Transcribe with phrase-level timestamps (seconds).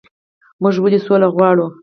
[0.61, 1.65] موږ ولې سوله غواړو؟